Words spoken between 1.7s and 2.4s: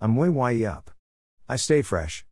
fresh.